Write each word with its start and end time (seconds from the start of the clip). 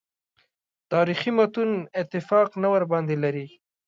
تاریخي 0.91 1.31
متون 1.37 1.71
اتفاق 2.01 2.49
نه 2.61 2.67
ورباندې 2.73 3.15
لري. 3.23 3.47